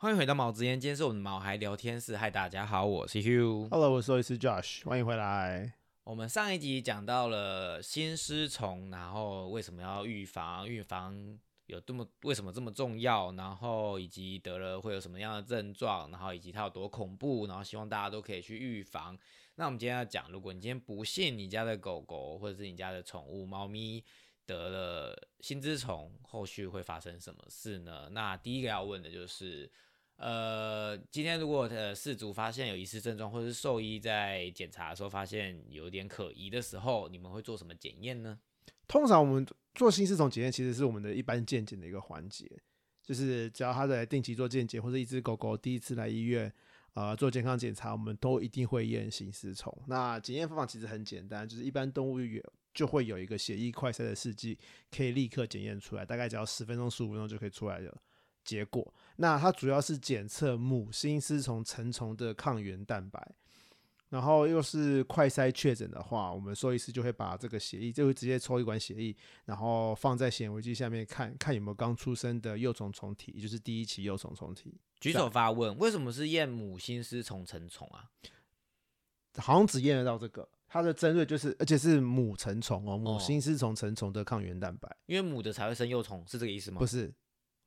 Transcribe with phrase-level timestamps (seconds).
[0.00, 2.16] 欢迎回到毛之言，今天是我们的毛孩聊天室。
[2.16, 3.68] 嗨，大家好，我是 Hugh。
[3.68, 5.74] Hello，我是兽医师 Josh，欢迎回来。
[6.04, 19.18] 我们上一集讲到了新丝虫，然后为什么要预防，预防有这么为什么这么重要，然后以及得了会有什么样的症状，然后以及它有多恐怖，然后希望大家都可以去预防。
[19.56, 24.04] 那我们今天要讲，如果你今天不幸你家的狗狗或者是你家的宠物猫咪
[24.46, 28.08] 得了新丝虫，后续会发生什么事呢？
[28.12, 29.68] 那第一个要问的就是。
[30.18, 38.38] 呃，今天如果呃饲主发现有疑似症状，或者是兽医在检查的时候发现有点可疑的时候，你们会做什么检验呢？
[38.88, 42.50] 通常我们做新丝虫检验，其实是我们的一般健检的一个环节，
[43.02, 46.52] 就是只要他在定期做健检，或者一只狗狗第一次来医院，
[46.94, 49.72] 呃，做健康检查，我们都一定会验新丝虫。
[49.86, 52.42] 那检验方法其实很简单，就是一般动物园
[52.74, 54.58] 就会有一个血液快筛的试剂，
[54.90, 57.96] 可以立刻检验出来，大概只要十分钟、十五分钟就可以出来了。
[58.48, 63.34] 结果，那它主要是检测母心丝虫成虫的抗原蛋白，
[64.08, 69.14] 然后又是快筛确诊的话，我们兽医师就会把这个血液，就会直接抽一管血液，
[69.44, 74.80] 然后放在显微镜下面看看有没有刚出生的幼虫虫体，也就是第一期幼虫虫体。
[74.98, 78.08] 举手发问，为什么是验母心丝虫成虫啊？
[79.36, 86.78] 好像只验得到这个，它的针对就是，而且是母成虫哦，母心丝虫成虫的抗原蛋白，因为母的才会生幼虫，是这个意思吗？
[86.78, 87.12] 不是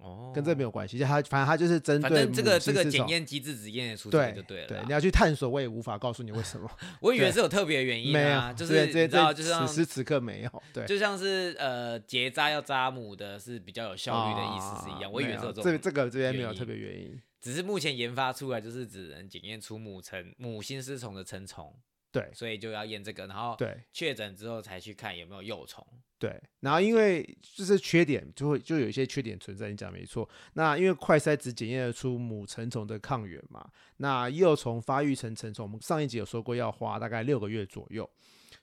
[0.02, 10.85] 哦，跟这没有关系，就他反正他就是针反对正这个这个检验机制只验得出这个对就对了你要去探索，我也无法告诉你为什么， 我以为是有特别的原因没啊，有，就是你知道，这就是此时此刻没有，对。
[10.85, 21.73] 就像是呃结扎要扎母的是比较有效率的意思是一样，我以为这种这个这个这边没有原因特别原因，只是目前研发出来就是只能检验出母成母心丝虫的成虫，
[22.12, 25.86] 对所以就要验这个，然后对确诊之后才去看有没有幼虫。
[26.20, 26.42] 对。
[26.59, 30.30] 然后因为就是缺点，就会就有一些缺点存在，你讲没错。
[30.54, 33.67] 那因为快筛只检验得出母成虫的抗原嘛，
[33.98, 38.09] 那幼虫发育成成虫，我们上一集有说过要花大概六个月左右。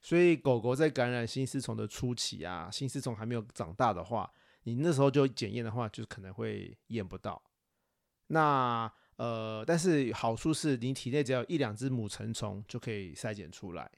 [0.01, 4.31] 所以狗狗在感染新丝虫的初期啊，新丝虫还没有长大的话，
[4.63, 7.43] 你那时候就检验的话，就可能会验不到。
[8.29, 13.89] 那呃，但是好处是你体内只要有一两只母成虫就可以筛检出来。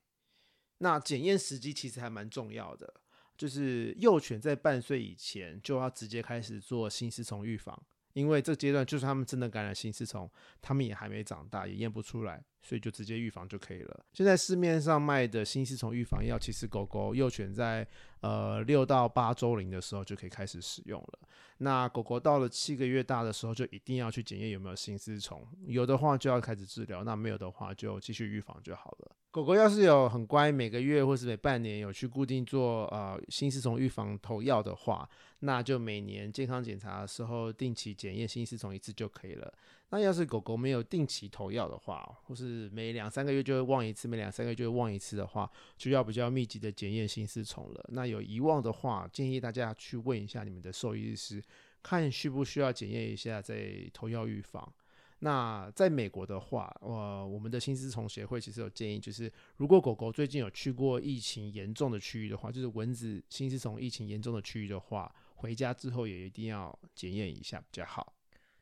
[0.79, 2.93] 那检验时机其实还蛮重要的，
[3.37, 7.83] 就是幼犬在半岁以前就要直接开始做新丝虫预防，
[8.13, 10.29] 因为这阶段就算他们真的感染新丝虫，
[10.61, 14.05] 他们也还没长大，也验不出来，所以就直接预防就可以了。
[14.13, 17.87] 现在市面上卖的新丝虫预防药，其实狗狗幼犬在
[18.21, 21.19] 呃六到八周龄的时候就可以开始使用了。
[21.59, 29.17] 那狗狗到了七个月大的时候，就一定要去检验有没有新丝虫，有的话就要开始治疗，那没有的话就继续预防就好了。
[29.31, 35.09] 狗狗要是有很乖，每个月或是每半年有去固定做呃新丝虫预防投药的话，
[35.41, 39.53] 那就每年健康检查的时候定期检验新丝虫一次就可以了。
[39.93, 47.85] 那要是狗狗没有定期投药的话，或是每两三个月就会忘一次，每两三个月就会忘一次的话，就要比较密集的检验新丝虫了。
[47.93, 51.43] 那有遗忘的话，建议大家去问一下你们的兽医师，
[51.83, 54.73] 看需不需要检验一下再投药预防。
[55.23, 68.13] 那在美国的话，呃，我们的新丝虫协会其实有建议，就是如果狗狗最近有去过疫情严重的区域的话，就是蚊子、新丝虫疫情严重的区域的话，回家之后也一定要检验一下比较好。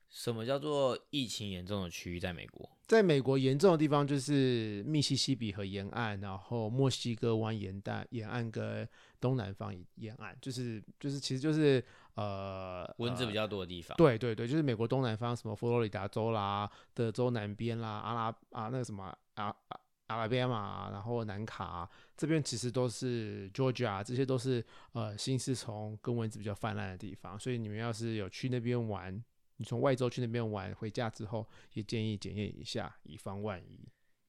[0.09, 2.19] 什么叫做疫情严重的区域？
[2.19, 8.89] 在美国，在美国严重的地方就是密西西比河沿岸，然后墨西哥湾沿岸沿岸跟
[9.21, 11.85] 东南方沿岸，就是就是其实就是
[12.15, 13.95] 呃蚊子比较、多的地方。
[13.99, 18.23] 对对对，就是美国东南方什么佛罗里达州啦、德州南边啦、阿拉
[18.53, 29.25] 啊那个什么啊啊阿拉巴马，然后南卡、这边其实都是 Georgia，这些都是呃新丝虫跟蚊子比较泛滥的地方，所以你们要是有去那边玩。
[29.61, 33.81] 你从外州去那边玩，回家之后也建议检验一下，以防万一。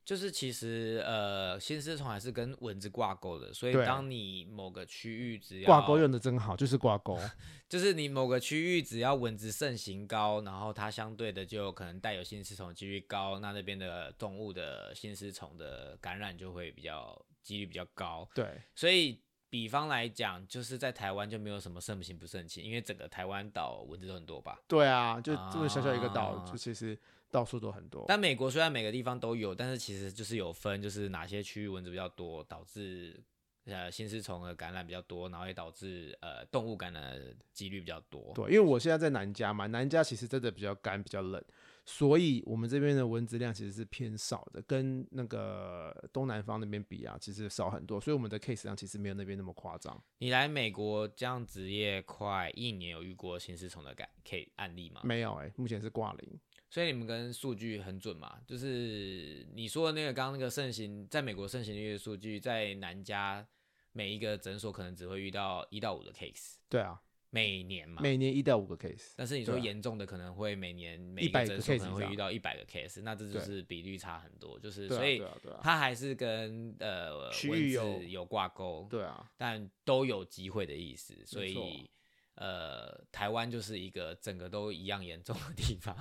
[0.10, 7.16] 就是其实呃，新丝虫还是跟蚊子挂钩的，所以对当你某个区域只要挂钩用的真好，就是挂钩。
[7.70, 18.28] 就是你某个区域只要蚊子盛行高，然后它相对的就有可能带有新丝虫的几率高，那那边的动物的新丝虫的感染就会比较几率比较高。
[18.34, 24.60] 对所以比方来讲，就是在台湾就没有什么盛行不盛行，因为整个台湾岛蚊子都很多吧。
[24.68, 26.98] 对啊，就这么小小一个岛，啊就其实
[27.32, 28.06] 到处都很多。
[28.08, 33.24] 但美国虽然每个地方都有，但是其实就是有分，就是哪些区域蚊子比较多，导致
[33.66, 38.32] 呃新丝虫的感染比较多，然后也导致呃动物感染的几率比较多。
[38.34, 41.44] 对，因为我现在在南加嘛，南加其实真的比较干，比较冷，
[41.86, 50.02] 所以我们这边的蚊子量其实是偏少的，跟那个东南方那边比啊，其实少很多，所以我们的 case 量其实没有那边那么夸张。
[50.18, 55.02] 你来美国这样职业快一年，有遇过新丝虫的感 K 案例吗？
[55.04, 56.40] 没有哎、目前是挂零。
[56.70, 58.40] 所以你们跟数据很准嘛？
[58.46, 63.46] 就是你说的那个刚刚那个盛行，在美国盛行率的数据，在南加
[63.92, 67.02] 每一个诊所可能只会遇到一到五个 case，对啊，
[67.32, 68.04] 每年嘛。
[68.04, 75.24] 每年一到五个 case，但是你说严重的可能会每年每100个诊所可能会遇到一百个 case，那这就是比率差很多，就是所以
[75.64, 81.90] 它还是跟呃蚊区域有有挂钩，对啊，但都有机会的意思，所以
[82.36, 85.96] 呃，台湾就是一个整个都一样严重的地方。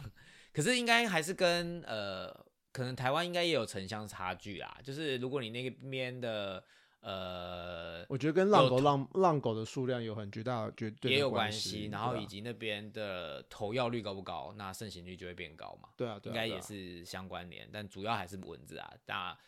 [0.59, 2.29] 可是应该还是跟呃，
[2.73, 4.77] 可能台湾应该也有城乡差距啦。
[4.83, 6.65] 就是如果你那边的
[6.99, 15.91] 呃我觉得跟浪狗浪浪狗的数量有很巨大的绝对的也有关系，然后以及那边的投药率高不高，那盛行率就会变高嘛。
[15.97, 18.93] 对啊，对啊应该也是相关联，但主要还是蚊子啊。
[19.07, 19.39] 那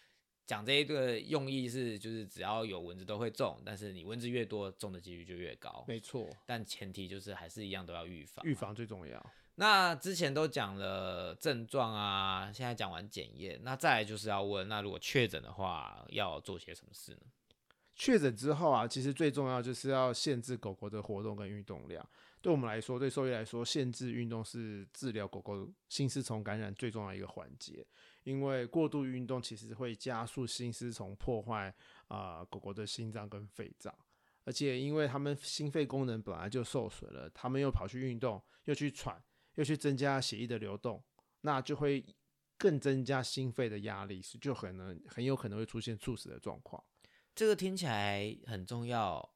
[0.46, 5.84] 讲这一个用意是，就是只要有蚊子都会中，但是你蚊子越多，中的几率就越高。
[5.88, 8.46] 没错，但前提就是还是一样都要预防。
[8.46, 9.32] 预防最重要。
[9.60, 17.20] 那之前都讲了症状啊，现在讲完检验，那再来就是要问，那如果确诊的话，要做些什么事呢？
[17.94, 22.02] 确诊之后啊，其实最重要就是要限制狗狗的活动跟运动量。
[22.40, 27.86] 对我们来说，对兽医来说，限制运动是治疗狗狗心丝虫感染最重要一个环节。
[28.22, 31.74] 因为过度运动其实会加速心丝虫破坏
[32.08, 33.94] 啊、狗狗的心脏跟肺脏，
[34.44, 39.22] 而且因为它们心肺功能本来就受损了，它们又跑去运动，又去喘，
[39.60, 41.02] 又去增加血液的流动，
[41.42, 42.02] 那就会
[42.56, 46.82] 更增加心肺的压力，是就可能很有可能会出现猝死的状况。
[47.34, 49.34] 这个听起来很重要，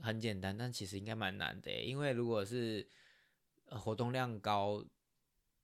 [0.00, 2.88] 很简单，但其实应该蛮难的，因为如果是、
[3.64, 4.84] 呃活动量高，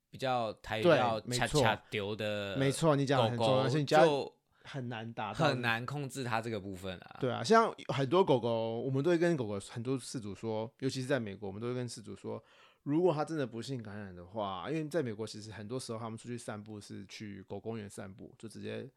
[0.09, 7.17] 比较台语对叫没错恰恰丢的，没错你讲很重要就很难达到，很难控制它这个部分啊。
[7.21, 12.41] 对啊，像很多狗狗，我们都会跟狗狗很多饲主说，尤其是在美国，我们都会跟饲主说，
[12.83, 18.89] 如果他真的不幸感染的话，因为在美国其实很多时候他们出去散步是去狗公园散步，就直接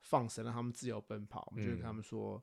[0.00, 2.42] 放生让他们自由奔跑，我们就会跟他嗯们说。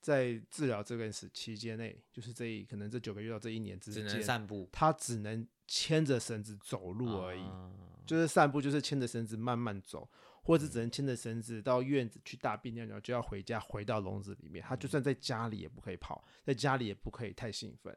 [0.00, 7.42] 在治疗这个时期间内，就是这一可能这九个月到这一年之只能间，散步它只能牵着绳子走路而已。
[7.42, 7.70] 啊
[8.06, 10.10] 就是散步，就是牵着绳子慢慢走，
[10.42, 14.64] 或者只能牵着绳子到院子去大便尿尿，就要回家回到笼子里面。
[14.66, 17.94] 他就算在家里也不可以跑，在家里也不可以太兴奋。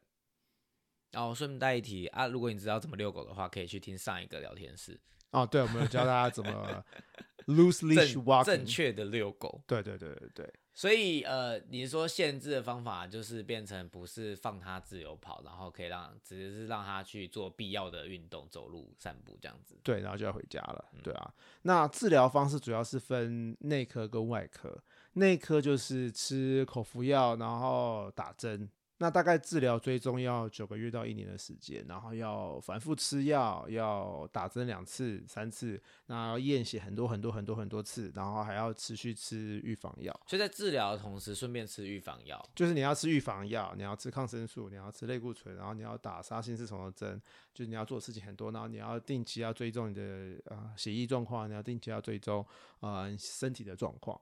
[1.13, 4.99] 然后顺便带一提啊，如果你知道怎么遛狗的话，可以去听上一个聊天室，
[5.31, 6.83] 哦，对，我们有教大家怎么
[7.47, 9.63] loose leash 正 walking，正确的遛狗。
[9.67, 19.79] 对对对对对，所以呃，你说限制的方法就是变成不是放它自由跑，然后可以让只是让它去做必要的运动，走路、散步这样子。
[19.83, 20.85] 对，然后就要回家了。
[21.03, 21.33] 对啊，
[21.63, 24.81] 那治疗方式主要是分内科跟外科。
[25.15, 28.67] 内科就是吃口服药，然后打针。
[29.03, 40.17] 那大概治疗追踪要九个月到一年的时间，然后要反复吃药，要打针两次、三次，那要验血很多很多很多很多次，然后还要持续吃预防药。
[40.25, 42.41] 所以在治疗的同时，顺便吃预防药。
[42.55, 47.21] 就是你要吃预防药，你要吃抗生素，你要吃类固醇，然后你要打杀心丝虫的针，
[47.53, 50.01] 就是你要做的事情很多，然后你要定期要追踪你的
[50.45, 52.41] 啊、呃血液状况，你要定期要追踪
[52.79, 54.17] 啊、呃身体的状况，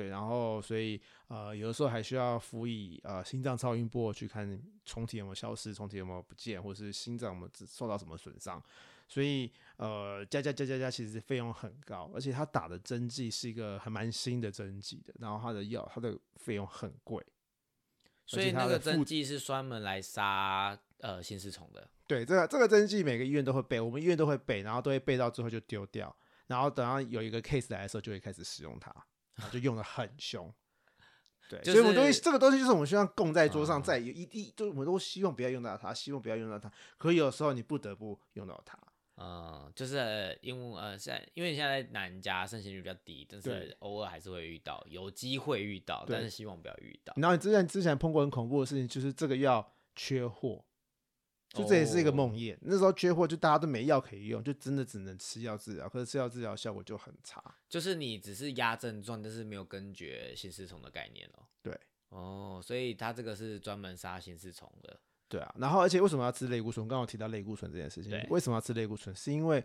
[0.00, 0.98] 对，然后所以
[1.28, 8.62] 呃有的时候还需要辅以呃心脏超音波去看虫体有没有消失，虫体有没有不见，或是心脏有没有受到什么损伤，
[9.06, 17.22] 所以呃加加加加加其实费用很高，而且他打的针剂是一个还蛮新的针剂的，然后他的药它的费用很贵。
[18.24, 21.86] 所以那个针剂是专门来杀呃心丝虫的。
[22.06, 26.16] 对，这个这个针剂每个医院都会备，我们医院都会备，然后都会备到最后就丢掉，
[26.46, 28.94] 然后等到有一个 case 来的时候就会开始使用它，
[29.50, 30.52] 就用的很凶。
[31.48, 38.78] 对，就所以我们都会是这个东西就是我们希望供在桌上，啊在有一地，就我们都希望不要用到它，希望不要用到它，可有时候你不得不用到它。
[39.16, 47.12] 嗯，就是呃因为呃，现在因为你现在在南加盛行率比较低，但是偶尔还是会遇到，有机会遇到，但是希望不要遇到。
[47.16, 50.64] 然后你之前之前碰过很恐怖的事情，就是这个药缺货，
[51.52, 52.56] 就这也是一个哦梦魇。
[52.62, 57.42] 那时候缺货，就大家都没药可以用，就真的只能吃药治疗，可是吃药治疗效果就很差。
[57.68, 61.42] 就是你只是压症状，但是没有根绝心丝虫的概念哦。
[61.62, 61.78] 对，
[62.10, 65.00] 哦，所以它这个是专门杀心丝虫的。
[65.28, 66.86] 对啊，然后而且为什么要吃类固醇？
[66.88, 69.14] 刚刚我提到类固醇这件事情对，为什么要吃类固醇？
[69.14, 69.64] 是因为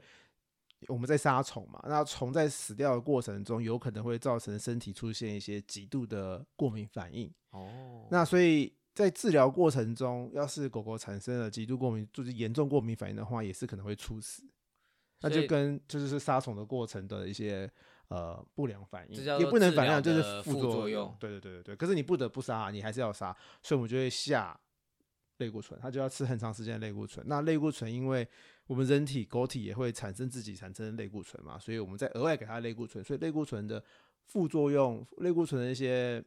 [0.88, 7.34] 我们在杀虫嘛，那虫在死掉的过程中，有可能会造成身体出现一些极度的过敏反应。
[7.50, 14.42] 哦，那所以在治疗过程中，要是狗狗产生了极度过敏，就是严重过敏反应的话，也是可能会猝死。
[15.22, 17.70] 那就跟就是杀虫的过程的一些
[18.08, 21.18] 呃不良反应，也不能反应，就是副副作用用。
[21.20, 21.76] 对对对对对。
[21.76, 24.58] 可是你不得不杀，你还是要杀，所以我们就会下
[25.40, 27.26] 类固醇，它就要吃很长时间的类固醇。
[27.28, 28.26] 那类固醇因为
[28.68, 33.84] 我们人体狗体也会产生自己产生类固醇嘛，所以我们再额外给它类固醇，所以类固醇的
[34.26, 36.24] 副作用，类固醇的一些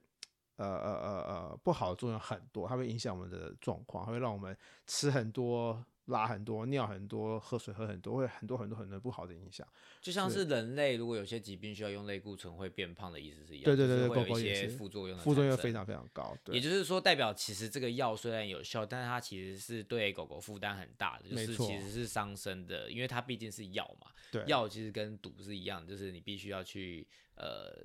[0.59, 5.85] 呃呃呃呃不好的作用很多，它会影响我们的状况，它会让我们吃很多。
[6.09, 9.69] 拉很多，尿很多，喝水喝很多，会很多很多很多不好的影响。
[10.01, 13.65] 就像是人类如果有些疾病需要用类固醇会变胖的意思是一样。
[13.65, 16.35] 对对对，会有一些副作用，副作用非常非常高。
[16.47, 24.07] 也就是说，代表其实这个药虽然有效，但是它其实是对狗狗负担很大的，就是其实是伤身的，因为它毕竟是药嘛。
[24.33, 27.85] 对，药其实跟毒是一样，就是你必须要去呃。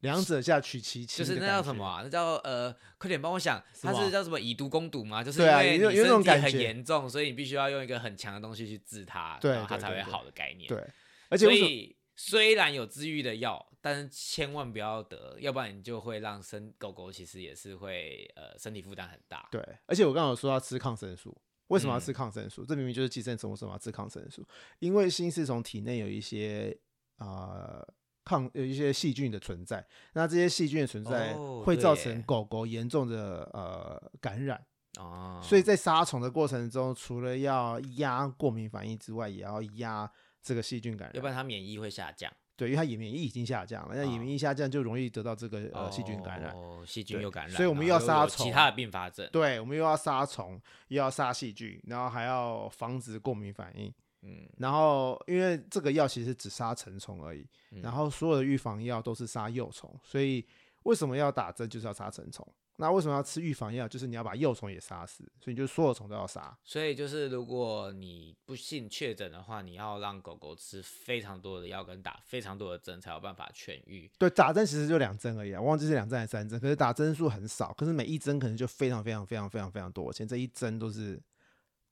[0.00, 2.02] 两者下取其轻，就是那叫什么啊？
[2.04, 5.24] 那叫呃，快点帮我想，它是叫什么以毒攻毒吗？
[5.24, 10.68] 就是因为你身体很严重，所以你必须要用一个很强的东西去治它，然后它才会好的概念。
[10.68, 10.78] 对，
[11.28, 19.48] 而且所以虽然有治愈的药，但是千万不要得，要不然你就会让身狗狗其实也是会呃身体负担很大。
[19.50, 21.36] 对，而且我刚刚有说要吃抗生素，
[21.66, 22.64] 为什么要吃抗生素？
[22.64, 24.46] 这明明就是寄生虫，为什么要吃抗生素？
[24.78, 26.78] 因为新丝虫体内有一些
[27.16, 27.84] 啊。
[28.28, 29.82] 抗有一些细菌的存在，
[30.12, 31.32] 那这些细菌的存在
[31.64, 34.62] 会造成狗狗严重的呃感染
[34.98, 40.10] 啊，所以在杀虫的过程中，除了要压过敏反应之外，也要压
[40.42, 42.30] 这个细菌感染，要不然它免疫会下降。
[42.54, 46.52] 对，因为它免疫已经下降了，那免疫下降就容易得到这个呃细菌感染，
[46.84, 49.30] 细菌又感染，所以我们又要杀虫，其他的并发症。
[49.32, 53.94] 对，我们又要杀虫，又要杀细菌，然后还要防止过敏反应。
[54.28, 57.46] 嗯，然后因为这个药其实只杀成虫而已，
[57.82, 60.46] 然后所有的预防药都是杀幼虫，所以
[60.82, 62.46] 为什么要打针就是要杀成虫？
[62.80, 63.88] 那为什么要吃预防药？
[63.88, 66.56] 就是你要把幼虫也杀死，所以就所有虫都要杀。
[66.62, 74.08] 所以就是如果你不幸确诊的话，你要让狗狗吃非常多的药跟打非常多的针才有办法痊愈。
[74.16, 81.20] 对，打针其实就两针而已，我忘记是两针还是三针，可是打针数很少，可是每一针可能就非常非常非常非常非常多而且，这一针都是。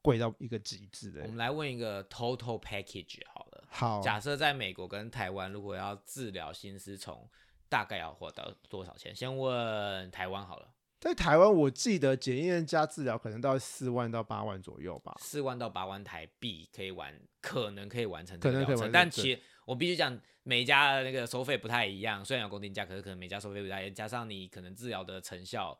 [0.06, 1.22] 贵到一个极致的。
[1.22, 3.64] 我们来问一个 total package 好了。
[3.68, 7.28] 好，假设在美国跟台湾，如果要治疗心丝虫，
[7.68, 9.12] 大概要花到多少钱？
[9.12, 10.68] 先问台湾好了。
[11.00, 15.16] 在台湾，我记得检验加治疗可能到四万到八万左右吧。
[15.18, 18.38] 四万到八万台币可以完，可能可以完成。
[18.38, 19.36] 可能可以完成，但其
[19.66, 22.24] 我必须讲，每家的那个收费不太一样。
[22.24, 25.76] 虽然有公定价，可是可能每家收费不太一样，加上你可能治疗的成效。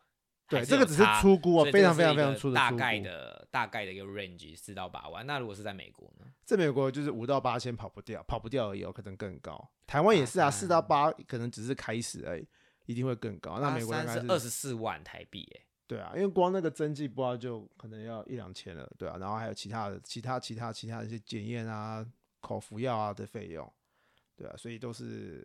[0.48, 5.26] 对，这个只是粗估啊，非常非常非常粗的大概的大概的一个 range 四到八万。
[5.26, 6.26] 那如果是在美国呢？
[6.44, 9.68] 在美国就是五到八千跑不掉，跑不掉而已，有可能更高。
[9.88, 12.46] 台湾也是啊，四到八可能只是开始而已，
[12.84, 13.58] 一定会更高。
[13.58, 22.06] 那美国应该是二十四万台币，哎，对啊，因为光那个针剂包就可能要一两千了，对啊，然后还有其他的、其他、其他、其他的一些检验啊、
[22.40, 23.72] 口服药啊的费用，
[24.36, 25.44] 对啊，所以都是。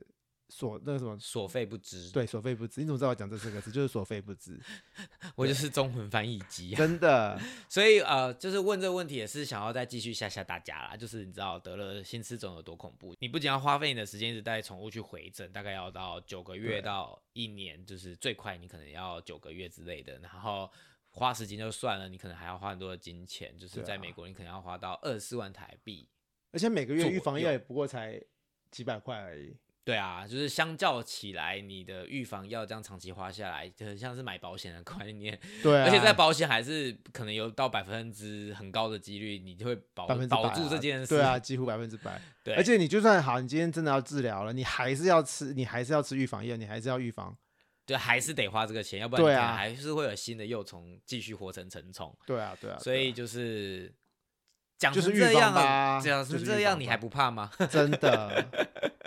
[0.52, 2.82] 所那个什么所费不知，对，所费不知。
[2.82, 3.72] 你怎么知道我讲这四个字？
[3.72, 4.60] 就是所费不知。
[5.34, 7.40] 我就是中文翻译机，真的。
[7.70, 10.98] 所以呃，就是问这个问题也是想要再继续吓吓大家啦。
[10.98, 13.16] 就是你知道得了心丝肿有多恐怖？
[13.20, 20.20] 你不仅要花费你的时间一直带宠物去回诊，大概要到九个月到一年，就是最快你可能要九个月之类的。
[20.20, 20.70] 然后
[21.12, 23.58] 花时间就算了，你可能还要花很多的金钱。
[23.58, 26.10] 就是在美国，你可能要花到二十四万台币，
[26.52, 28.22] 而且每个月预防药也不过才
[28.70, 29.56] 几百块而已。
[29.84, 35.38] 对啊，就是相较起来，你的预防药这样长期花下来，就很像是买保险的观念。
[35.64, 41.08] 对，而且在保险还是可能有到百分之很高的几率，你就会保保住这件事。
[41.08, 42.22] 对啊，几乎百分之百。
[42.44, 47.36] 对，而且你就算好，你今天真的要治疗了，你还是要吃，你还是要吃预防药，你还是要预防。
[47.84, 52.16] 对，还是得花这个钱，要不然还是会有新的幼虫继续活成成虫。
[52.28, 52.78] 对啊，对啊。
[52.78, 53.92] 所以就是
[54.82, 57.52] 讲成这样啊，讲成这样，你还不怕吗？
[57.70, 58.44] 真的。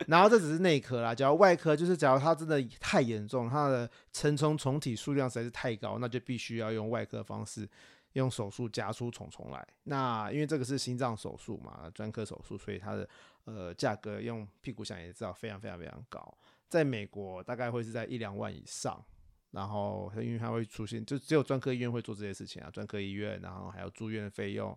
[0.06, 7.68] 然后这只是内科啦，假如外科就是，假如它真的太严重，它的成虫虫体数量实在是太高，那就必须要用外科方式，
[8.12, 9.66] 用手术夹出虫虫来。
[9.82, 13.08] 那因为这个是心脏手术嘛，专科手术，所以它的
[13.46, 16.36] 呃价格用屁股想也知道非常非常非常高，
[16.68, 19.04] 在美国大概会是在一两万以上。
[19.50, 24.76] 然后因为它会出现，就只有专科医院会做这些事情啊，专科医院，然后还有住院费用，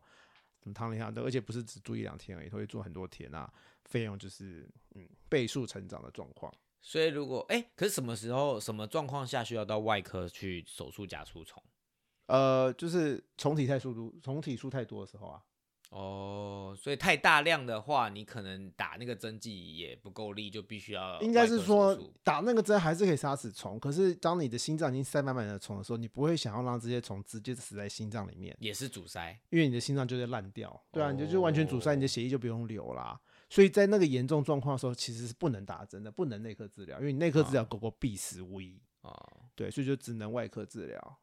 [0.62, 3.52] 什么躺一下都，而且不是只住一两天而已，会住很多天啊。
[3.86, 11.64] 费用就是嗯倍数成长的状况，所以如果哎，可是什么时候什么状况下需要到外科去手术夹除虫？
[12.26, 15.42] 呃，就是虫体太速度，虫体数太多的时候啊。
[15.90, 21.20] 哦，所以太大量的话，你可能打那个针剂也不够力，就必须要。
[21.22, 30.84] 应该是说打那个针还是可以杀死虫，可是当你的心脏已经塞满满的虫的时候，你不会想要让这些虫直接死在心脏里面，也是阻塞，因为你的心脏就会烂掉。
[30.92, 33.20] 对啊，你就就完全阻塞，你的血液就不用流啦。
[33.50, 39.16] 所以在那个严重状况的时候，其实是不能打针的，不能内科治疗，因为你内科治疗狗狗必死无疑啊。
[39.56, 41.18] 对，所以就只能外科治疗。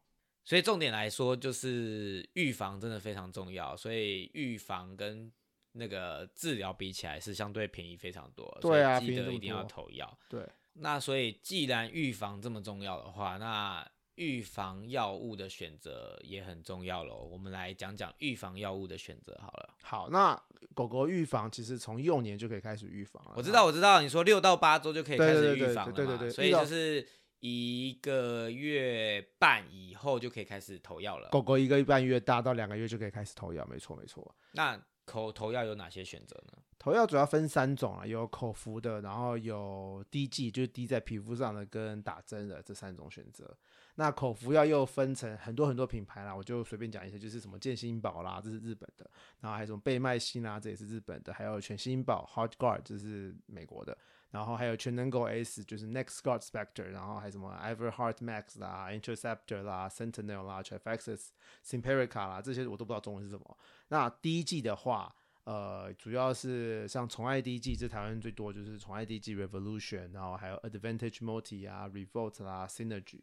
[0.45, 3.75] 所以重点来说，就是预防真的非常重要。
[3.75, 5.29] 所以预防跟
[5.73, 8.57] 那个治疗比起来，是相对便宜非常多。
[8.61, 10.17] 对啊记得一定要投药。
[10.29, 13.85] 对，那所以既然预防这么重要的话，那
[14.15, 17.27] 预防药物的选择也很重要喽。
[17.29, 19.75] 我们来讲讲预防药物的选择好了。
[19.81, 20.41] 好，那
[20.73, 23.33] 狗狗预防其实从幼年就可以开始预防了。
[23.35, 27.05] 我知道，我知道，你说六到八周就可以开始对对对预防了嘛，对对对对所以就是
[27.39, 31.29] 一个月半以后就可以开始投药了。
[31.29, 34.35] 狗狗一个半月大到两个月就可以开始投药，没错没错。
[34.53, 36.57] 那口投药有哪些选择呢？
[36.79, 43.55] 投药主要分三种啊，有口服的，然后有滴剂，就是滴在皮肤上的，跟打针的这三种选择。
[43.97, 53.97] 那口服药又分成很多很多品牌啦，我就随便讲一些，就是什么健心宝啦，这是日本的，然后还有什么贝麦新啦，这也是日本的，还有全心宝 Hot Guard 这是美国的，
[54.35, 61.29] 然后还有全能狗 S 就是 Next Guard Spectre，然后还有什么 Everheart Max 啦、Interceptor 啦、Sentinel 啦、Trifexis、
[61.65, 63.57] Simparica 啦，这些我都不知道中文是什么。
[63.87, 65.15] 那第一季的话，
[65.45, 73.21] 呃，主要是像宠爱第一季，这台湾最多就是宠爱第一季 Revolution，然后还有 Advantage Multi 啊、Revolt 啦、Synergy。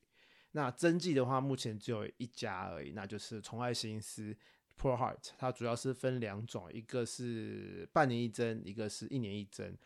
[0.52, 4.34] 那针剂的话，目前只有一家而已，那就是宠爱新思
[4.80, 9.76] Pro Heart，它主要是分两种，一个是半年一针，一个是一年一针。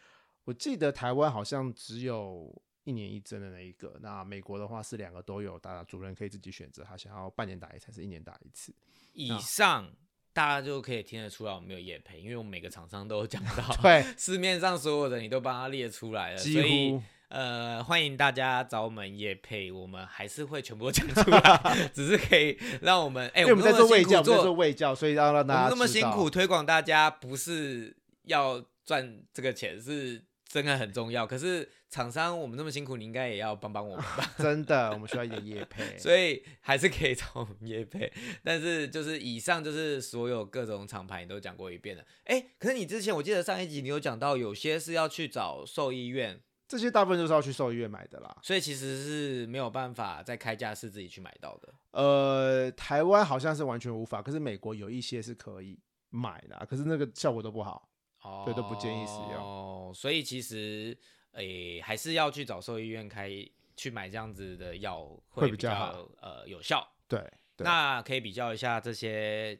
[0.46, 2.50] 我记得台湾好像只有
[2.84, 8.72] 一年一针的那一个，那美国的话是两个都有，大家主人可以自己选择，他想要半年打一次还是一年打一次。
[9.12, 9.90] 以上
[10.32, 31.26] 大家就可以听得出来我们没有夜配，因为我们每个厂商都有讲到， 对，市面上所有的你都帮他列出来了，几所以乎呃，欢迎大家找我们叶配，我们还是会全部都讲出来， 只是可以让我们哎、我们在做卫教，在做做卫教，所以要让我大家那么辛苦推广大家，不是要赚这个钱，是真的很重要。
[31.26, 34.34] 可是厂商我们那么辛苦，你应该也要帮帮我们吧？
[34.38, 35.96] 真的，我们需要一点业配。
[35.98, 38.12] 所以还是可以找我们业配。
[38.42, 42.04] 但是就是以上就是所有各种厂牌你都讲过一遍了。
[42.24, 48.36] 哎、可是你之前我记得上一集你有讲到，有些是要去找兽医院，这些大部分都是要去兽医院买的啦。
[48.42, 51.74] 所以其实是没有办法在开价是自己去买到的。
[51.90, 55.78] 呃，台湾好像是完全无法，可是美国有一些是可以
[56.10, 57.88] 买的啊，可是那个效果都不好。
[58.26, 60.96] 哦对都不建议使用哦，所以其实
[61.32, 63.30] 诶、还是要去找兽医院开
[63.76, 66.86] 去买这样子的药会比比较好呃有效。
[67.06, 67.20] 对，
[67.56, 69.58] 对那可以比较一下这些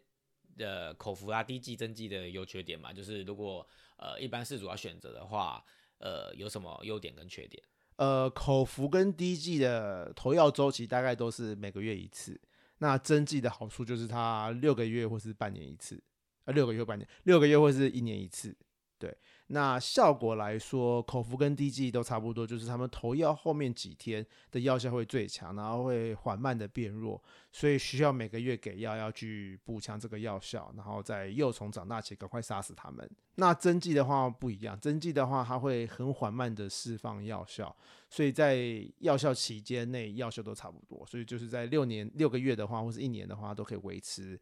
[0.59, 2.92] 呃口服啊、滴剂、针剂的优缺点嘛？
[2.92, 3.66] 就是如果
[3.98, 5.62] 呃一般事主要选择的话，
[5.98, 7.62] 呃有什么优点跟缺点？
[7.96, 12.40] 呃，口服跟滴剂的投药周期大概都是每个月一次。
[12.79, 16.02] 那针剂的好处就是它六个月或是半年一次，
[16.46, 18.56] 呃，六个月半年，六个月或是一年一次。
[18.98, 19.14] 对，
[19.48, 33.06] 那效果来说，口服跟滴剂都差不多，就是他们投药后面几天的药效会最强，然后会缓慢的变弱，所以需要每个月给药，要去补强这个药效，然后在幼虫长大前赶快杀死它们。
[33.35, 37.76] 那针剂的话不一样，针剂的话它会很缓慢的释放药效，
[38.09, 44.40] 所以在药效期间内药效都差不多，所以就是在六年六个月的话，或是一年的话，都可以维持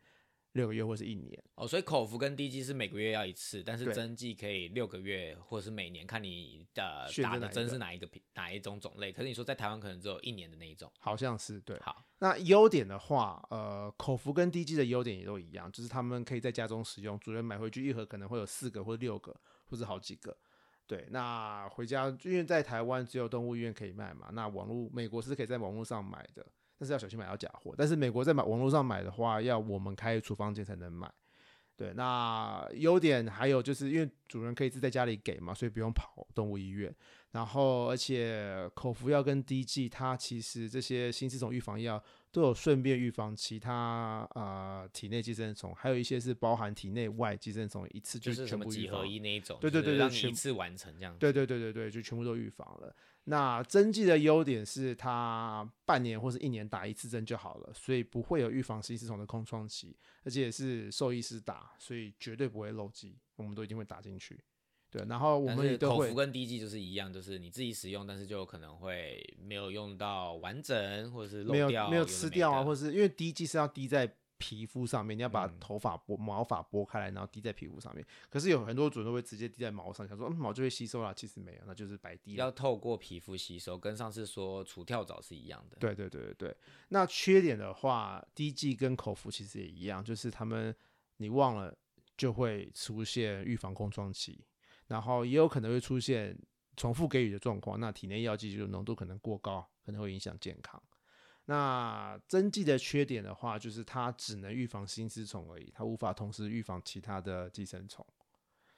[0.54, 1.40] 六个月或是一年。
[1.54, 9.12] 哦，所以口服跟滴剂是每个月要一次，但是针剂可以六个月或者是每年，看你呃打的针是哪一个品哪一种种类。
[9.12, 10.90] 可是你说在台湾可能只有一年的那一种。
[10.98, 11.78] 好像是对。
[11.80, 19.34] 好，那优点的话，呃，口服跟滴剂的优点也都一样，就是他们可以在家中使用，主人买回去一盒可能会有四个或六个，
[19.66, 20.36] 或者好几个。
[20.86, 26.46] 对，那回家因为在台湾只有动物医院可以卖嘛，那网络美国是可以在网络上买的，
[26.84, 27.74] 但是要小心买到假货。
[27.78, 31.10] 但是美国在买网络上买的话，要我们开处方间才能买。
[31.76, 36.94] 对，那优点还有就是因为主人可以自在家里给嘛，所以不用跑动物医院。
[37.32, 49.06] 然后，而且口服药跟滴剂，它其实这些新丝虫预防药都有顺便预防其他呃体内寄生虫，还有一些是包含体内外寄生虫，一次就是全部预防么几合。
[49.06, 51.18] 一那一种，对对让你一次完成这样子。
[51.18, 52.94] 对对对对对，就全部都预防了。
[53.24, 64.38] 那针剂的优点是它半年或是一年打一次针就好了，所以不会有预防新丝虫的空窗期，而且也是兽医师打，所以绝对不会漏剂，我们都一定会打进去。
[64.90, 74.06] 对，然后我们也都会口服跟滴剂就是一样，就是你自己使用，但是就可能会没有用到完整，或者是漏没有掉，没有吃掉啊，的或是因为滴剂是要滴在
[74.38, 78.04] 皮肤上面，你要把嗯头发拨毛发拨开来，然后滴在皮肤上面。
[78.28, 82.34] 可是有很多主人都会直接滴在毛上，想说嗯毛就会吸收了，其实没有，那就是白滴。
[82.34, 85.76] 要透过皮肤吸收，跟上次说除跳蚤是一样的。
[85.78, 86.56] 对对对对对。
[86.88, 90.74] 那缺点的话，滴剂跟口服其实也一样，就是他们
[91.18, 91.76] 你忘了
[92.16, 94.44] 就会出现预防空窗期，
[94.88, 96.36] 然后也有可能会出现
[96.76, 100.82] 重复给予的状况，那体内药剂就浓度可能过高，可能会影响健康。
[101.46, 108.04] 那针剂的缺点的话，就是它只能预防心丝虫而已，它无法同时预防其他的寄生虫。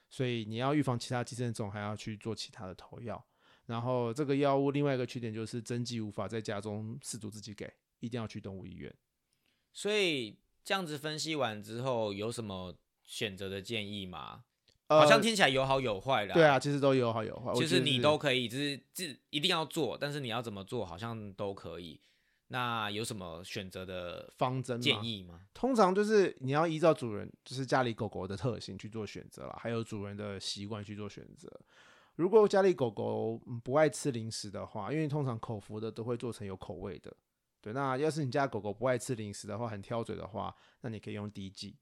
[0.09, 3.25] 所以你要预防其他寄生虫，还要去做其他的投药。
[3.67, 8.95] 然后这个药物另外一个缺点就是针剂无法在家中饲主自己给，一定要去动物医院。
[9.73, 14.45] 所以这样子分析完之后，有什么选择的建议吗？
[14.89, 16.35] 呃好像听起来有好有坏啦。
[16.35, 22.01] 对啊，其实都有好有坏，我就是你都可以，就是自一定要做，但是你要怎么做，好像都可以。
[22.49, 25.41] 那有什么选择的方针建议吗？
[25.53, 31.51] 通常就是你要依照主人，就是家里狗狗的特性去做选择啦，还有主人的习惯去做选择。
[32.15, 37.15] 如果家里狗狗嗯不爱吃零食的话，因为通常口服的都会做成有口味的，
[37.61, 37.73] 对。
[37.73, 41.77] 那要是你家狗狗不爱吃零食的话，很挑嘴的话，那你可以用滴剂。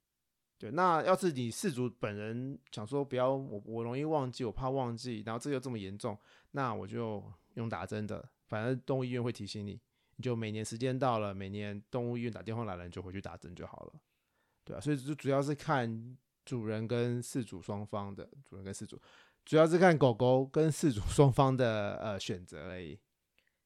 [0.57, 6.19] 对，那要是你饲主本人想说不要我我容易忘记，我怕忘记，然后这个又这么严重，
[6.53, 7.23] 那我就
[7.55, 9.79] 用打针的，反正动物医院会提醒你，
[10.23, 13.93] 就每年时间到了，每年动物医院打电话来了，你就回去打针就好了。
[14.65, 19.01] 对啊，所以就主要是看主人跟饲主双方的，主人跟饲主，
[19.45, 22.99] 主要是看狗狗跟饲主双方的呃选择而已。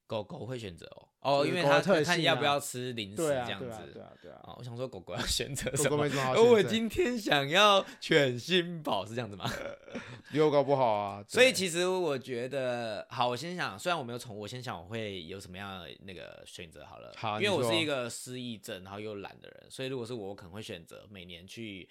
[0.09, 0.87] 狗狗会选择
[1.21, 3.67] 哦，哦，因为它看要不要吃零食这样子。
[3.67, 4.41] 对啊，对啊，对啊。
[4.45, 9.45] 哦，我想说狗狗要选择什么狗狗我今天想要犬心宝是这样子吗？
[10.33, 11.23] 遛狗不好啊。
[11.29, 17.13] 所以其实我觉得，好，我先想，虽然我没有宠物，我先想我会有什么样的那个选择好了。
[17.15, 21.87] 好因为我是一个失忆症，然后又懒的人，所以如果是我，我可能会选择每年去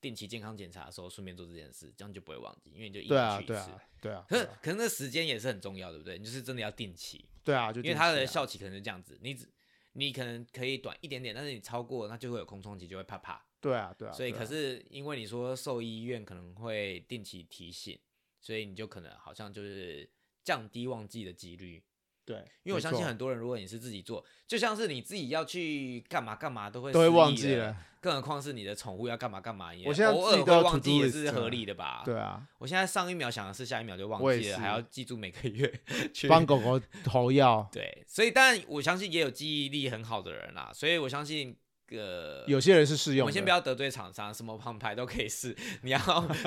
[0.00, 3.52] 定期健康检查的时候顺便做这件事，这样就不会忘记，因为你就一年去一次。
[3.52, 6.18] 对啊， 对啊，可是对啊，可是那时间也是很重要，对不对？
[6.18, 9.48] 你就是真的要定期，对啊，就因为它的效期可能是这样子，你只
[9.92, 13.44] 你可能可以短一点点，但是你超过那就会有空窗期，就会怕怕。
[13.60, 14.12] 对啊，对啊。
[14.12, 17.98] 所以可是因为你说兽医院可能会定期提醒，
[18.40, 20.08] 所以你就可能好像就是
[20.42, 21.82] 降低忘记的几率。
[22.30, 32.02] 对，因为我相信很多人，如果你是自己做，就像是你自己要去干嘛干嘛都会都会忘记了，更何况是你的宠物要干嘛干嘛也，我现在偶尔会忘记也是合理的吧？
[32.04, 35.72] 对啊，我现在上一秒想的是下一秒就忘记了，还要记住每个月
[36.14, 41.56] 去帮狗狗投药，对，所以但我相信也有记忆力很好的人啦，所以我相信
[41.90, 43.24] 呃有些人是适用的。
[43.24, 45.56] 我们先不要得罪厂商，什么品牌都可以试。
[45.82, 45.98] 你要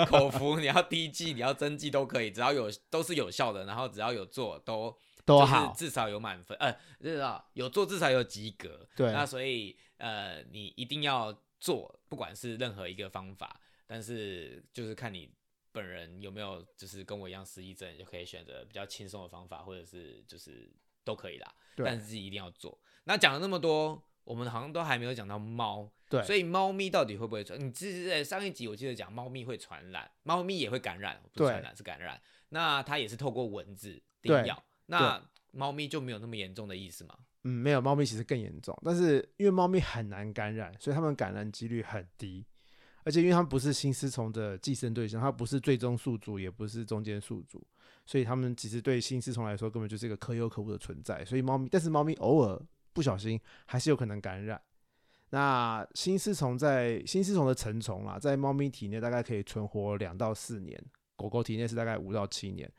[0.07, 4.93] 口服，你要滴剂，你要针剂都可以，只要有都是有效的，然后只要有做都就是
[5.25, 5.73] 都好。
[5.73, 8.87] 至少有满分，呃，至少有做至少有及格。
[8.95, 15.31] 对那所以呃，你一定要做，不管是任何一个方法，但是就是看你
[15.71, 20.71] 本人有没有就是跟我一样失忆症，就可以选择比较轻松的方法，或者是就是
[21.03, 21.53] 都可以啦。
[21.75, 22.79] 对但是自己一定要做。
[23.05, 25.91] 那讲了那么多，我们好像都还没有讲到猫。
[26.09, 27.59] 对，所以猫咪到底会不会传？
[27.59, 32.21] 你之前上一集我记得讲猫咪会传染，猫咪也会感染，不传染是感染。
[32.49, 34.63] 那它也是透过蚊子叮对咬，
[34.99, 37.15] 那猫咪就没有那么严重的意思吗？
[37.43, 42.45] 嗯，没有，猫咪其实更严重，但是因为猫咪很难感染，所以它们感染几率很低。
[43.05, 47.61] 而且因为它们不是新丝虫的寄生对象，它不是最终宿主，也不是中间宿主，
[48.05, 51.25] 所以它们其实对新丝虫来说根本就是一个可有可无的存在。
[51.25, 52.61] 所以猫咪，但是猫咪偶尔
[52.93, 54.61] 不小心还是有可能感染。
[55.31, 60.81] 那新丝虫在新丝虫的成虫啦，在猫咪体内大概可以存活两到四年，
[61.17, 62.71] 狗狗体内是大概五到七年。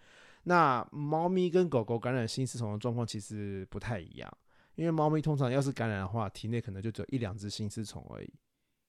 [0.45, 4.39] 那猫咪跟狗狗感染新丝虫的状况其实不太一样。
[4.77, 8.33] 因为猫咪通常要是感染的话，体内可能就只有一两只新丝虫而已，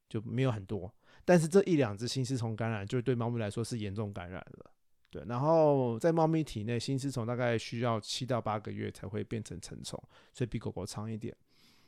[0.10, 0.92] 就没有很多。
[1.24, 4.72] 但是这一两只新丝虫感染，就对猫咪来说是严重感染了。
[5.12, 10.02] 对，然后在猫咪体内，新丝虫大概需要七到八个月才会变成成虫，
[10.34, 11.36] 所以比狗狗长一点。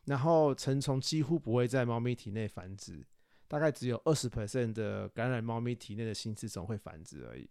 [0.05, 3.03] 然后成虫几乎不会在猫咪体内繁殖，
[3.47, 7.49] 大概只有二十 percent 的感染猫咪体内的新丝虫会繁殖而已。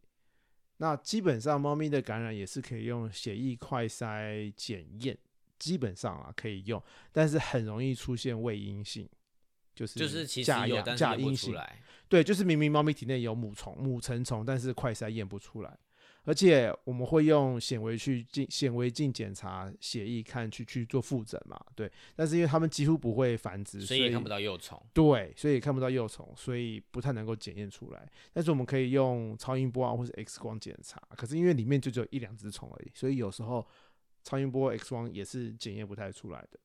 [0.79, 5.17] 那基本上猫咪的感染也是可以用血液快筛检验，
[5.59, 9.09] 基本上啊可以用，但是很容易出现未阴性，
[9.75, 11.51] 就是就是其实假阳有，但是验不假阴性。
[11.51, 11.83] 出来。
[12.09, 15.79] 对，就是明明猫咪体内有母虫、母成虫，但是快筛验不出来，
[16.27, 21.91] 而且我们会用显微去镜、显微镜检查血液，看去去做复诊嘛，对。
[22.17, 24.79] 但是因为它们几乎不会繁殖，所以也看不到幼虫。
[24.93, 28.11] 对，所以也看不到幼虫，所以不太能够检验出来。
[28.33, 33.65] 但是我们可以用超音波啊，或是 X 光检查，可是因为里面就只有一两只虫而已，所以有时候
[34.25, 36.59] 超音波、X 光也是检验不太出来的。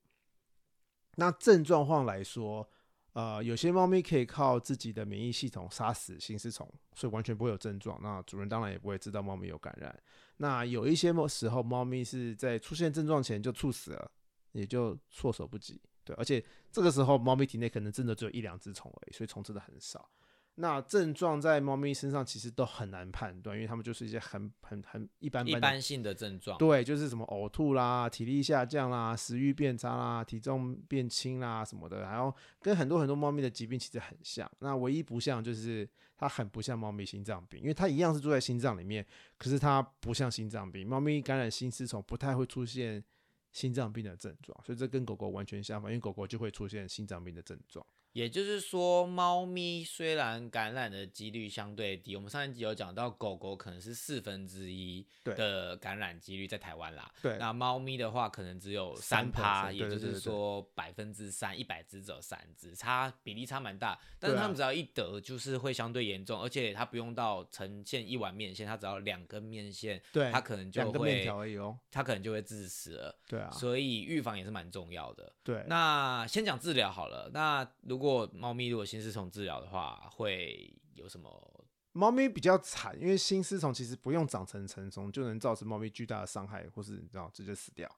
[1.18, 2.68] 那症状上来说，
[3.14, 8.00] 呃，有些猫咪可以靠自己的免疫系统杀死心丝虫，所以完全不会有症状。
[8.02, 9.98] 那主人当然也不会知道猫咪有感染。
[10.38, 14.12] 那有一些时候，猫咪是在出现症状前就猝死了，
[14.54, 15.82] 也就措手不及。
[16.04, 20.10] 对，而且这个时候猫咪体内可能真的只有一两只虫而已，所以虫真的很少。
[20.62, 26.58] 那症状在猫咪身上其实都很难判断，因为它们就是一些很很很一般一般的般性的症状。
[26.60, 34.50] 对，就是什么呕吐啦、体力下降啦、食欲变差啦、体重变轻啦什么的，然后跟很多很多猫咪的疾病其实很像。
[34.60, 39.04] 那唯一不像就是它很不像猫咪心脏病，因为它一样是住在心脏里面，
[39.40, 40.88] 可是它不像心脏病。
[40.88, 43.04] 猫咪感染心丝虫不太会出现
[43.52, 47.86] 心脏病的症状，所以这跟狗狗完全相反，因为狗狗就会出现心脏病的症状。
[48.14, 57.10] 也就是说，猫咪虽然感染的几率相对低，我们上一集有讲到，狗狗可能是四分之一的感染几率在台湾啦。
[57.22, 63.98] 对，那猫咪的话，可能只有三3%趴，也就是说百分之三，一百只只有三只，差比例差蛮大。
[64.20, 71.78] 但是它们只要一得，就是会相对严重，而且它不用到呈现一碗面线，它只要两根面线，对，它可能就两个面会，条而已哦。
[71.90, 73.20] 它可能就会致死了。
[73.28, 75.32] 对啊，所以预防也是蛮重要的。
[75.44, 77.30] 对，那先讲治疗好了。
[77.34, 81.66] 那如果猫咪如果心丝虫治疗的话，会有什么？
[81.94, 87.90] 猫咪比较惨，因为心丝虫其实不用长成成虫就能造成猫咪巨大的伤害，或是你知道直接死掉，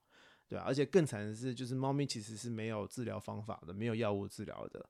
[0.48, 4.84] 对啊，而且更惨的是，就是猫咪其实是没有治疗方法的，没有药物治疗的，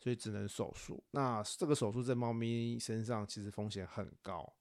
[0.00, 1.00] 所以只能手术。
[1.12, 4.52] 那这个手术在猫咪身上其实风险很高，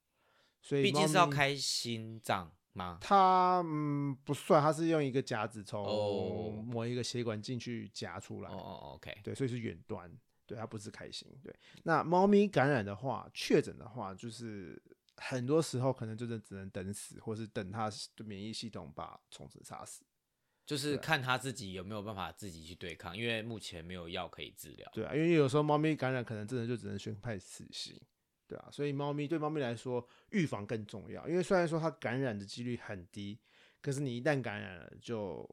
[0.61, 2.97] 所以毕竟是要开心脏吗？
[3.01, 10.09] 它嗯不算，它是用一个夹子从哦某一个血管进去夹出来哦，哦，OK，对，所以是远端，
[10.45, 11.27] 对，它不是开心。
[11.43, 14.81] 对，那猫咪感染的话，确诊的话，就是
[15.15, 20.03] 很多时候可能就是只能等死，或是等它的免疫系统把虫子杀死。
[20.65, 24.89] 就是看它自己有没有办法自己去对抗，因为目前没有药可以治疗。
[24.93, 27.97] 对啊，因为有时候猫咪感染，可能真的就只能宣判死刑。
[28.47, 31.27] 对啊，所以猫咪对猫咪来说，预防更重要。
[31.27, 33.39] 因为虽然说它感染的几率很低，
[33.81, 35.49] 可是你一旦感染了，就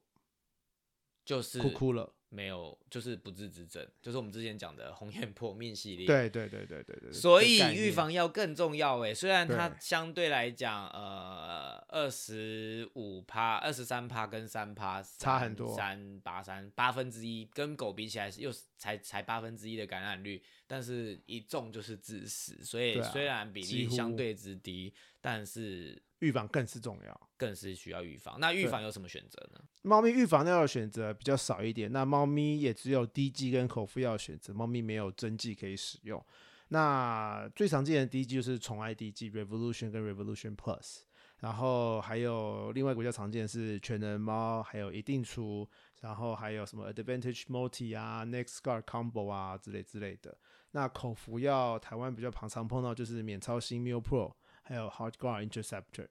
[1.25, 2.15] 就是哭哭了。
[2.35, 6.05] 没有，就是不治之症，就是我们之前讲的红眼破命系列。
[6.07, 7.13] 对对对对对对。
[7.13, 27.29] 所以预防要更重要诶，虽然它相对来讲，呃，二十五趴、二十三趴跟三趴差很多三八三八分之一，跟狗比起来又是才才八分之一的感染率，但是一中就是致死，所以虽然比例相对之低，但是预防更是重要。
[27.37, 28.39] 更是需要预防。
[28.39, 29.61] 那预防有什么选择呢？
[29.83, 36.25] 猫咪预防药的选择比较少一点，那猫咪也只有滴剂跟口服药选择，猫咪没有针剂可以使用。
[36.69, 41.01] 那最常见的滴剂就是宠爱滴剂 Revolution 跟 Revolution Plus，
[41.41, 45.69] 然后还有另外一个比较常见的是全能猫，还有一定出，
[46.01, 50.37] 然后还有什么 Advantage Multi 啊、Next Guard Combo 啊之类之类的。
[50.73, 56.09] 那口服药台湾比较常常碰到就是免超新 Meal Pro，还有 Heart Guard Interceptor。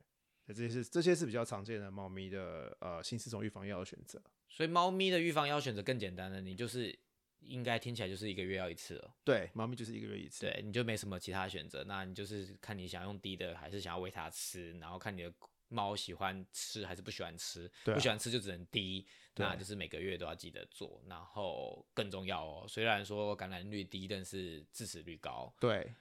[0.48, 4.22] 这些是这些是比较常见的猫咪的呃新四种预防药的选择。
[4.50, 6.98] 所以猫咪的预防药选择更简单了，你就是
[7.40, 9.16] 应该听起来就是一个月要一次了。
[9.24, 10.42] 对，猫咪就是一个月一次。
[10.42, 15.34] 对，你就没什么其他选择，那你就是看你想用滴的，还是想要喂它吃，然后看你的
[15.70, 21.04] 猫喜欢吃还是不喜欢吃，对啊不喜欢吃就只能滴，那就是每个月都要记得做。
[21.08, 25.52] 然后更重要哦，虽然说感染率低，但是致死率高。
[25.60, 25.92] 对，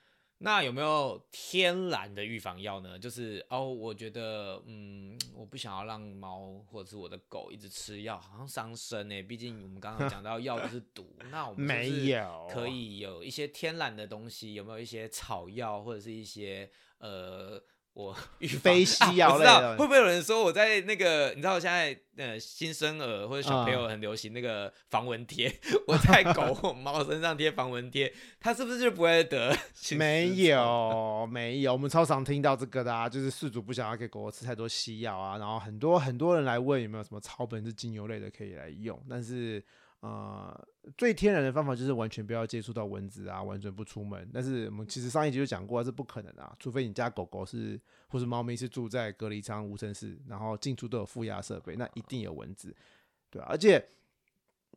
[0.42, 2.98] 那有没有天然的预防药呢？
[2.98, 9.22] 就是哦，我觉得嗯，我不想要让猫或者是我的狗一直吃药，好像伤身呢。
[9.22, 17.62] 毕竟我们刚刚讲到药就是毒，那我们没有可以有一些天然的东西，有没有一些草药或者是一些呃，
[17.94, 25.54] 我预防非西药啊我知道类的会不会有人说我在那个，你知道现在呃新生儿或者小朋友很流行那个防蚊贴，
[25.86, 29.54] 我在狗或猫身上贴防蚊贴，它是不是就不会得
[29.98, 30.34] 没？
[30.44, 39.62] 有， 没有，我们超常听到这个的啊，就是饲主不想要给狗狗吃太多西药啊，然后很多很多人来问有没有什么草本是精油类的可以来用，但是
[40.02, 44.28] 呃，最天然的方法就是完全不要接触到蚊子啊，完全不出门。
[44.32, 52.74] 但是我们其实上一集就讲过、是，不可能的，除非你家狗狗是或是猫咪是住在隔离舱无尘室，然后进出都有负压设备，那一定有蚊子，
[53.30, 53.82] 对，而且。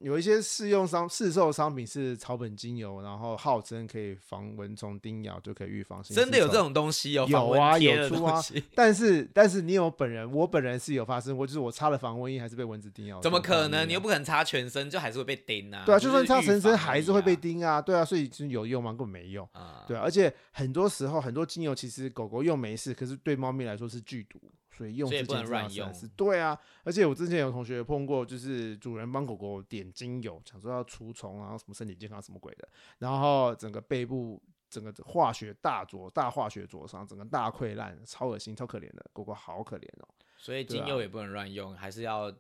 [0.01, 8.41] 有一些试用商市售商品是草本精油，然后号称可以防蚊虫叮咬，就可以预防真的有这种东西哦，有防蚊啊有出啊
[8.75, 13.21] 但是但是你有本人，我本人是有发生过，就是我擦了防蚊液还是被蚊子叮咬。
[13.21, 13.87] 怎么可能？
[13.87, 15.83] 你又不可能擦全身，就还是会被叮啊。
[15.85, 18.91] 对啊，就算擦全身还是会被啊叮啊，对啊，所以就是有用吗？
[18.91, 19.47] 根本没用。
[19.53, 19.85] 啊。
[19.87, 24.39] 对啊，而且很多时候很多精油其实狗狗用没事，可是对猫咪来说是剧毒，
[24.75, 32.67] 所以用所以之前不能乱用对啊，而且我之前有同学碰过，就是主人帮狗狗点精油，想说要除虫啊，什么身体健康什么鬼的，
[32.99, 40.07] 然后整个背部整个化学大灼大化学灼伤，整个大溃烂，超恶心，超可怜的，狗狗好可怜哦。
[40.37, 42.31] 所以精油也不能乱用，还是要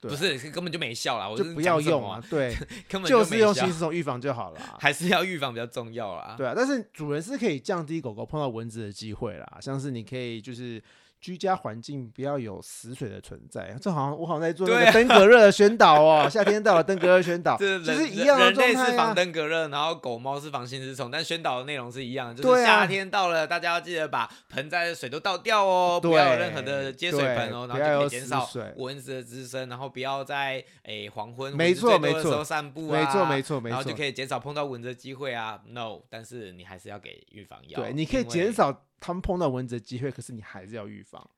[0.00, 2.54] 不是根本就没效啦，我就不要用啊，，对，
[2.88, 4.76] 根本就是用新丝虫预防就好了啊。
[4.80, 6.34] 还是要预防比较重要啦。
[6.36, 10.82] 对啊，但是主人是可以降低狗狗碰到蚊子的机会啦，像是你可以就是
[11.26, 19.12] 居家环境不要有死水的存在， 这好像我好像在做那个登革热的宣导哦， 夏天到了登革热宣导，这人其实一样的人类是防。
[19.12, 32.22] 登革热，然后狗猫是防心丝虫，但宣导的内容是一样的，就是夏天到了，大家要记得把盆栽的水都倒掉哦，不要有任何的接水盆哦，然后就可以减少蚊子的滋生，然后不要在诶黄昏没错没错。
[32.22, 33.74] 的时候散步啊，没错没错没错。
[33.74, 35.60] 然后就可以减少碰到蚊子的机会啊。
[35.66, 41.30] No，但是你还是要给预防药，对，你可以减少他们碰到蚊子的机会，可是你还是要预防。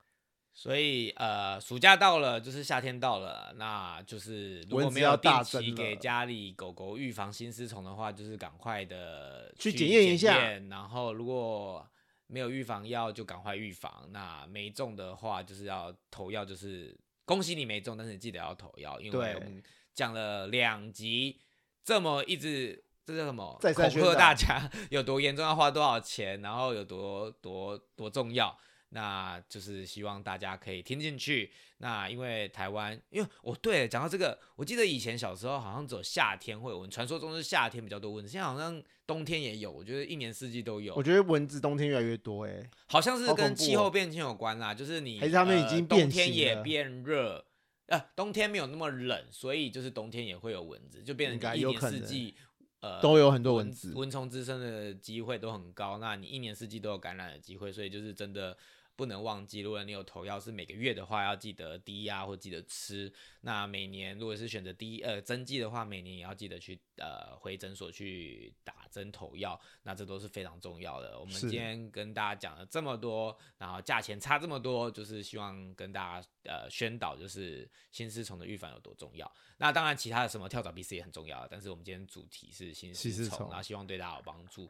[0.55, 10.37] 所以呃，暑假到了，就是夏天到了，那就是如果没有定期给家里狗狗预防心丝虫的话，就是赶快的去检检验一下
[10.69, 11.89] 然后如果
[12.27, 14.09] 没有预防药，就赶快预防。
[14.11, 19.63] 那没中的话，就是要投药，就是恭喜你没中，但是你记得要投药，因为我们
[19.95, 21.41] 讲了两集，
[21.85, 22.85] 这么一直。
[23.09, 23.59] 这叫什么？
[23.75, 28.55] 恐吓大家有多严重，要花多少钱，然后有多多多重要。
[28.91, 31.51] 那就是希望大家可以听进去。
[31.79, 47.45] 那因为台湾，因为我、对讲到这个，我记得以前小时候好像只有夏天会有蚊，传说中是夏天比较多蚊子，现在好像冬天也有，我觉得一年四季都有我，觉得蚊子冬天越来越多哎、好像是跟气候变迁有关啦，就是你还是他们已呃经变冬天也变热。
[47.89, 52.35] 呃，冬天没有那么冷，所以就是冬天也会有蚊子，就变成一年四季
[52.81, 55.99] 呃都有很多蚊蚊子蚊虫滋生的机会都很高。
[55.99, 58.57] 那你一年四季都有感染的机会，所以就是真的
[58.99, 63.11] 不能忘记，如果你有投药是每个月的话，要记得滴呀或记得吃。
[63.43, 71.17] 那每年如果是选择滴呃针剂的话，每年也要记得去呃回诊所去打针投药，那这都是非常重要的。
[71.17, 79.33] 我们今天跟大家讲了这么多，然后价钱差这么多，就是希望跟大家呃宣导，就是心丝虫的预防有多重要。
[79.59, 84.69] 那当然，其他的什么跳蚤、鼻丝也很重要，但是我们今天主题是心丝虫然后希望对大家有帮助。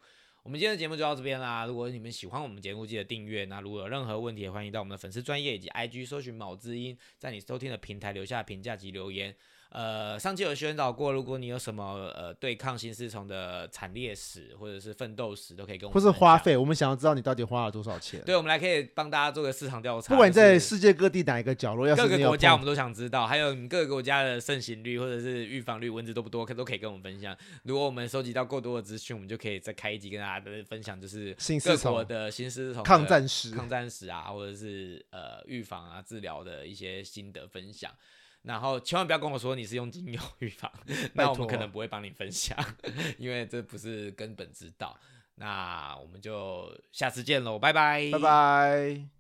[0.49, 1.67] 我们今天的节目就到这边啦。
[1.67, 3.45] 如果你们喜欢我们节目，记得订阅。
[3.45, 9.37] 那如果有任何问题，也欢迎到我们的粉丝专业以及 IG 搜寻某知音，在你收听的平台留下评价及留言。
[9.71, 11.85] 呃，上期有宣导过，如果你有什么
[12.17, 16.39] 呃对抗新丝虫的惨烈史或者是奋斗史，都可以跟我们或是花。
[16.39, 18.23] 费，我们想要知道你到底花了多少钱。
[18.25, 27.37] 对，我们来可以帮大家做个市场调查，不管你在世界各地哪一个角落，要各个国家我们都想知道，还有你各个国家的盛行率或者是预防率，蚊子多不多，可都可以跟我们分享。
[27.65, 37.91] 如果我们收集到够多的资讯，我们就可以再开一集跟大家的分享，就是各国的新丝虫抗战史，抗战史啊，或者是呃预防啊、治疗的一些心得分享。
[38.43, 40.71] 然后千万不要跟我说你是用精油预防，
[41.15, 42.57] 那我们可能不会帮你分享，
[43.19, 44.99] 因为这不是根本之道。
[45.37, 49.09] 那我们就下次见喽，拜拜，拜拜。